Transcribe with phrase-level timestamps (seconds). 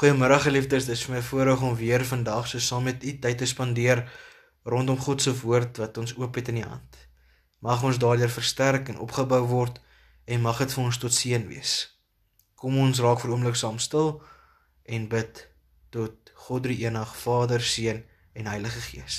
[0.00, 3.46] Goeiemôre geliefdes, dit is my voorreg om weer vandag so saam met u tyd te
[3.46, 4.00] spandeer
[4.64, 6.94] rondom God se woord wat ons oop het in die hand.
[7.60, 9.74] Mag ons daardeur versterk en opgebou word
[10.24, 11.72] en mag dit vir ons tot seën wees.
[12.56, 14.08] Kom ons raak vir oomblik saam stil
[14.88, 15.42] en bid
[15.92, 18.00] tot God drie enig Vader, Seun
[18.32, 19.18] en Heilige Gees.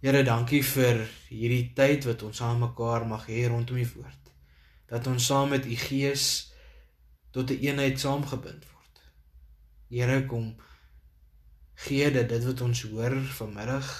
[0.00, 4.32] Here, dankie vir hierdie tyd wat ons saam mekaar mag hê rondom u woord.
[4.88, 6.24] Dat ons saam met u Gees
[7.36, 8.75] tot 'n eenheid saamgebind word.
[9.88, 10.54] Here kom
[11.86, 13.90] gee dat dit wat ons hoor vanmiddag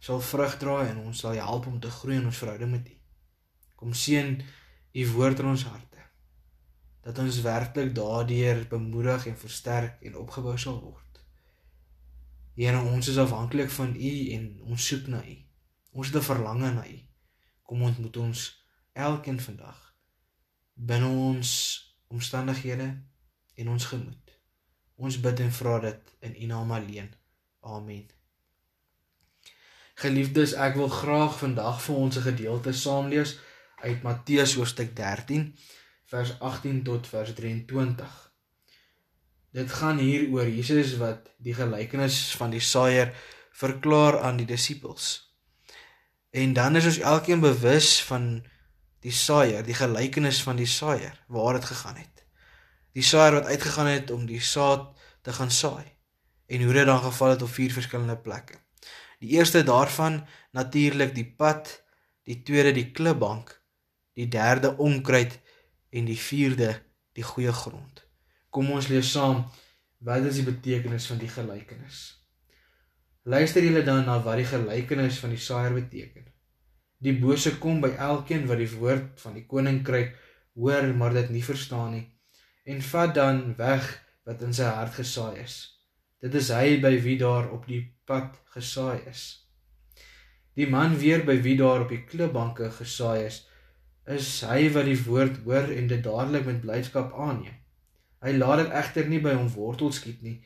[0.00, 2.96] sal vrug dra en ons sal help om te groei in ons verhouding met U.
[3.76, 4.38] Kom seën
[4.92, 6.06] U woord in ons harte.
[7.04, 11.20] Dat ons werklik daardeur bemoedig en versterk en opgebou sal word.
[12.56, 15.36] Here, ons is afhanklik van U en ons soek na U.
[15.92, 16.98] Ons het 'n verlange na U.
[17.62, 18.48] Kom ontmoet ons
[18.92, 19.90] elkeen vandag
[20.80, 21.50] binne ons
[22.08, 22.88] omstandighede
[23.54, 24.29] en ons gemoed.
[25.00, 27.08] Ons bid en vra dit in U naam alleen.
[27.64, 28.04] Amen.
[30.00, 33.38] Geliefdes, ek wil graag vandag vir ons 'n gedeelte saam lees
[33.80, 35.56] uit Matteus hoofstuk 13
[36.12, 38.32] vers 18 tot vers 23.
[39.52, 43.14] Dit gaan hier oor Jesus wat die gelykenis van die saaier
[43.52, 45.32] verklaar aan die disippels.
[46.30, 48.44] En dan is ons elkeen bewus van
[49.00, 52.19] die saaier, die gelykenis van die saaier, waar dit gegaan het
[52.96, 54.90] die saaier wat uitgegaan het om die saad
[55.22, 55.86] te gaan saai
[56.50, 58.58] en hoe dit dan geval het op vier verskillende plekke.
[59.20, 61.70] Die eerste daarvan natuurlik die pad,
[62.26, 63.52] die tweede die klipbank,
[64.18, 65.38] die derde onkruid
[65.90, 66.72] en die vierde
[67.14, 68.02] die goeie grond.
[68.50, 69.44] Kom ons lees saam
[70.02, 72.00] wat is die betekenis van die gelykenis.
[73.22, 76.24] Luister julle dan na wat die gelykenis van die saaier beteken.
[76.98, 80.16] Die bose kom by elkeen wat die woord van die koninkryk
[80.58, 82.06] hoor maar dit nie verstaan nie
[82.70, 83.86] en vat dan weg
[84.28, 85.56] wat in sy hart gesaai is.
[86.22, 89.22] Dit is hy by wie daar op die pad gesaai is.
[90.58, 93.40] Die man weer by wie daar op die klipbanke gesaai is,
[94.10, 97.56] is hy wat die woord hoor en dit dadelik met blydskap aanneem.
[98.20, 100.40] Hy laat dit egter nie by hom wortel skiet nie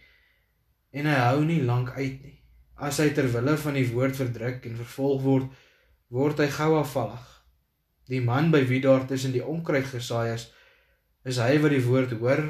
[0.94, 2.36] en hy hou nie lank uit nie.
[2.78, 5.48] As hy ter wille van die woord verdruk en vervolg word,
[6.14, 7.24] word hy gou afvallig.
[8.10, 10.44] Die man by wie daar tussen die onkruid gesaai is,
[11.24, 12.44] is hy wat die woord hoor,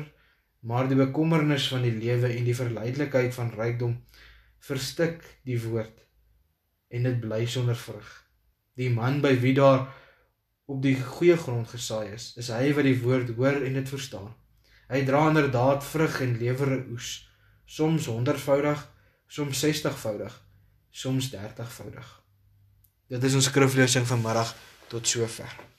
[0.64, 3.98] maar die bekommernis van die lewe en die verleidelikheid van rykdom
[4.64, 6.00] verstik die woord
[6.94, 8.08] en dit bly sonder vrug.
[8.78, 9.86] Die man by wie daar
[10.70, 14.32] op die goeie grond gesaai is, is hy wat die woord hoor en dit verstaan.
[14.88, 17.28] Hy dra inderdaad vrug en lewer 'n oes,
[17.66, 18.80] soms 100voudig,
[19.28, 20.32] soms 60voudig,
[20.90, 22.08] soms 30voudig.
[23.08, 24.56] Dit is ons skriflesing vanmiddag
[24.88, 25.73] tot sover.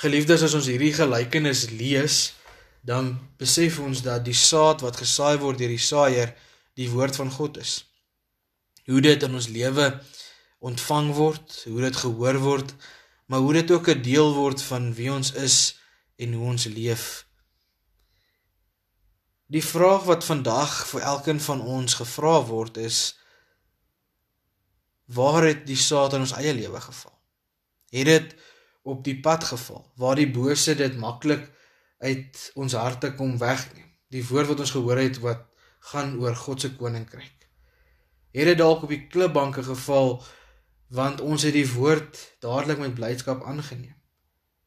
[0.00, 2.30] Geliefdes, as ons hierdie gelykenis lees,
[2.80, 6.32] dan besef ons dat die saad wat gesaai word deur die saaier
[6.80, 7.82] die woord van God is.
[8.88, 9.90] Hoe dit in ons lewe
[10.64, 12.72] ontvang word, hoe dit gehoor word,
[13.28, 15.76] maar hoe dit ook 'n deel word van wie ons is
[16.16, 17.26] en hoe ons leef.
[19.52, 23.18] Die vraag wat vandag vir elkeen van ons gevra word is
[25.04, 27.12] waar het die saad in ons eie lewe geval?
[27.90, 28.36] Het dit
[28.90, 31.46] op die pad geval waar die bose dit maklik
[32.00, 33.88] uit ons harte kom wegneem.
[34.10, 35.46] Die woord wat ons gehoor het wat
[35.92, 37.46] gaan oor God se koninkryk.
[38.34, 40.18] Het dit dalk op die klipbanke geval
[40.90, 43.94] want ons het die woord dadelik met blydskap aangeneem.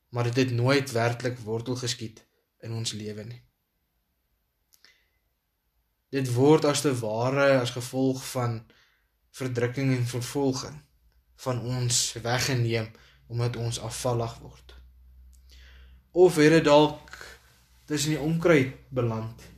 [0.10, 2.24] Maar dit het nooit werklik wortel geskiet
[2.64, 3.42] in ons lewe nie.
[6.14, 8.62] Dit word as te ware as gevolg van
[9.34, 10.78] verdrukking en vervolging
[11.44, 12.92] van ons weggeneem
[13.28, 14.76] omdat ons afvallig word.
[16.12, 17.14] Of het dit dalk
[17.86, 19.50] tussen die onkruid beland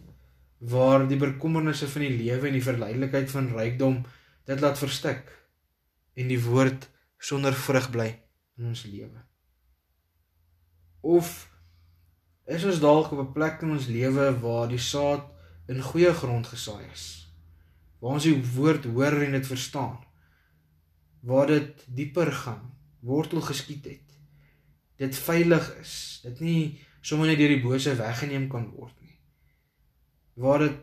[0.57, 3.99] waar die bekommernisse van die lewe en die verleidelikheid van rykdom
[4.47, 5.27] dit laat verstik
[6.15, 6.87] en die woord
[7.19, 8.07] sonder vrug bly
[8.57, 9.19] in ons lewe.
[11.05, 11.45] Of
[12.45, 15.25] is ons dalk op 'n plek in ons lewe waar die saad
[15.67, 17.05] in goeie grond gesaai is.
[17.99, 19.97] Waar ons die woord hoor en dit verstaan.
[21.21, 22.74] Waar dit dieper gaan
[23.05, 24.17] wortel geskiet het.
[24.97, 25.95] Dit veilig is.
[26.23, 26.59] Dit nie
[27.05, 29.17] sommer net deur die bose weggeneem kan word nie.
[30.41, 30.79] Waar dit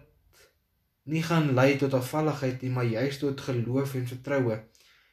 [1.11, 4.61] nie gaan lei tot afvalligheid nie, maar juist tot geloof en vertroue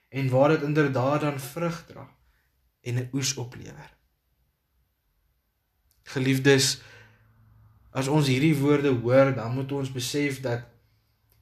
[0.09, 2.05] en waar dit inderdaad dan vrug dra
[2.81, 3.89] en 'n oes oplewer.
[6.03, 6.81] Geliefdes,
[7.91, 10.65] as ons hierdie woorde hoor, dan moet ons besef dat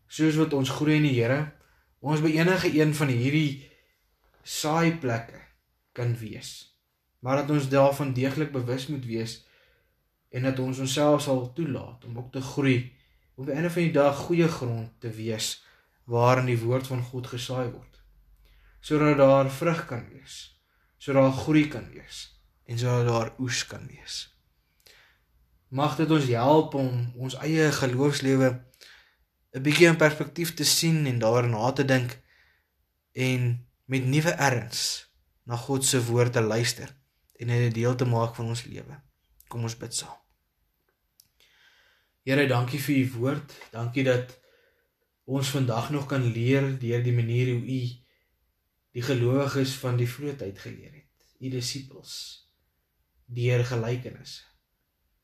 [0.08, 1.54] soos wat ons groei in die Here,
[2.00, 3.72] ons by enige een van hierdie
[4.44, 5.47] saai plekke
[5.98, 6.54] kan wees.
[7.20, 9.40] Maar dat ons daarvan deeglik bewus moet wees
[10.30, 12.78] en dat ons onsself sal toelaat om ook te groei
[13.36, 15.64] om op die einde van die dag goeie grond te wees
[16.04, 18.02] waarin die woord van God gesaai word
[18.80, 20.38] sodat daar vrug kan wees
[20.98, 22.24] sodat daar groei kan wees
[22.66, 24.20] en sodat daar oes kan wees
[25.68, 28.50] mag dit ons help om ons eie geloofslewe
[29.54, 32.20] 'n bietjie in perspektief te sien en daarna te dink
[33.14, 35.07] en met nuwe erns
[35.48, 36.92] na God se woord te luister
[37.40, 39.02] en dit 'n deel te maak van ons lewe.
[39.48, 40.20] Kom ons bid saam.
[42.24, 43.54] Here, dankie vir u woord.
[43.72, 44.40] Dankie dat
[45.24, 47.82] ons vandag nog kan leer deur die manier hoe u
[48.92, 51.26] die gelowiges van die vroeë tyd geleer het.
[51.40, 52.14] U disippels
[53.26, 54.44] deur gelykenisse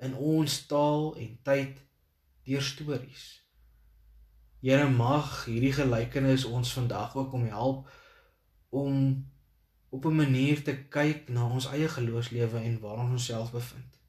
[0.03, 1.79] in ons taal en tyd
[2.43, 3.43] deur stories.
[4.63, 7.91] Here mag hierdie gelykenis ons vandag ook om help
[8.69, 9.32] om
[9.93, 13.99] op 'n manier te kyk na ons eie geloofslewe en waar ons onsself bevind.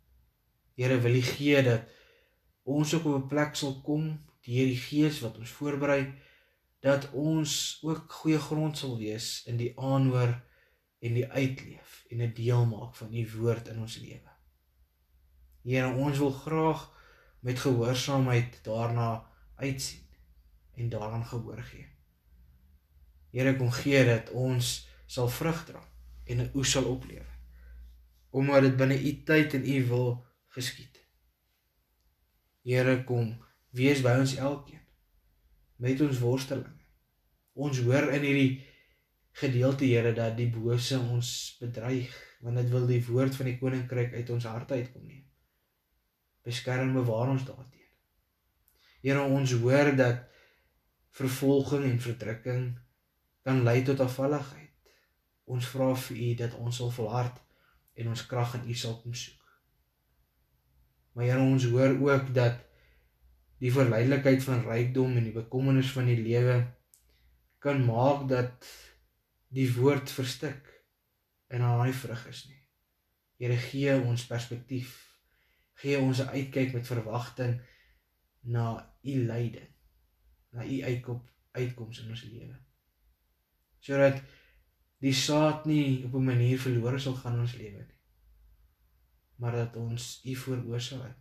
[0.74, 1.82] Here wil U gee dat
[2.62, 4.04] ons ook op 'n plek sal kom
[4.44, 6.14] deur die Gees wat ons voorberei
[6.80, 10.32] dat ons ook goeie grond sal wees in die aanhoor
[10.98, 14.32] en die uitleef en 'n deel maak van U woord in ons lewe.
[15.62, 16.92] Here, ons wil graag
[17.40, 20.06] met gehoorsaamheid daarna uitsien
[20.74, 21.86] en daaraan gehoor gee.
[23.30, 25.82] Here, kom gee dat ons sal vrug dra
[26.26, 27.32] en 'n oes sal oplewer.
[28.30, 31.00] Omdat dit binne u tyd en u wil geskied.
[32.62, 34.84] Here kom, wees by ons elkeen
[35.76, 36.84] met ons worstelinge.
[37.54, 38.64] Ons hoor in hierdie
[39.40, 42.14] gedeelte Here dat die bose ons bedreig
[42.44, 45.24] want dit wil die woord van die koninkryk uit ons harte uitkom neem.
[46.44, 47.88] Beskerm bewaar ons daarteen.
[49.00, 50.26] Here ons hoor dat
[51.16, 52.66] vervolging en verdrukking
[53.44, 54.73] kan lei tot afvalligheid.
[55.44, 57.40] Ons vra vir U dat ons sal volhard
[57.94, 59.40] en ons krag in U sal kom soek.
[61.14, 62.62] Maar Here, ons hoor ook dat
[63.62, 66.56] die verleidelikheid van rykdom en die bekommernis van die lewe
[67.64, 68.66] kan maak dat
[69.54, 70.66] die woord verstik
[71.54, 72.60] en aan hy vrug is nie.
[73.40, 74.96] Here gee ons perspektief.
[75.80, 77.60] Gee ons 'n uitkyk met verwagting
[78.42, 79.70] na u leiding.
[80.52, 82.56] Na u uitkom uitkoms in ons lewe.
[83.78, 84.22] Sodat
[85.04, 88.00] die saad nie op 'n manier verlore sal gaan in ons lewe nie.
[89.36, 91.12] Maar dat ons U vooroor sal hê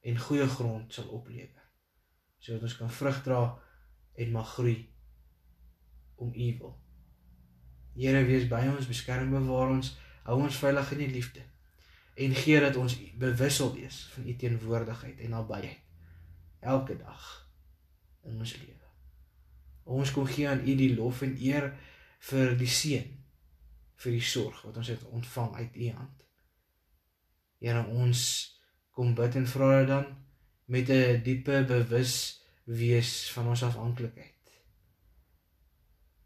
[0.00, 1.62] en goeie grond sal oplewer
[2.38, 3.42] sodat ons kan vrug dra
[4.14, 4.90] en mag groei
[6.14, 6.74] om U wil.
[7.94, 9.92] Here wees by ons, beskerm bewaar ons,
[10.24, 11.44] hou ons veilig in U liefde
[12.14, 15.80] en gee dat ons bewus sal wees van U teenwoordigheid en nabyheid
[16.60, 17.48] elke dag
[18.22, 18.88] in ons lewe.
[19.84, 21.72] Ons kom gee aan U die lof en eer
[22.28, 23.08] vir die seën
[24.02, 26.24] vir die sorg wat ons het ontvang uit u hand.
[27.62, 28.22] Here ons
[28.90, 30.06] kom bid en vra dit dan
[30.66, 32.14] met 'n diepe bewus
[32.64, 34.50] wees van ons afhanklikheid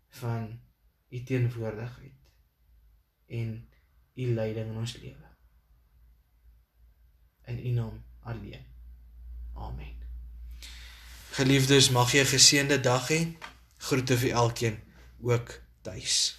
[0.09, 0.61] van
[1.09, 2.21] u teenwoordigheid
[3.27, 3.69] en
[4.15, 5.29] u leiding in ons lewe.
[7.45, 8.65] In u naam alleen.
[9.55, 9.95] Amen.
[11.31, 13.37] Geliefdes, mag jy 'n geseënde dag hê.
[13.77, 14.79] Groete vir elkeen
[15.21, 16.35] ook dice